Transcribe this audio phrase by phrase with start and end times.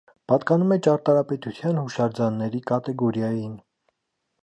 [0.31, 3.57] Պատկանում է ճարտարապետության հուշարձանների կատեգորիային։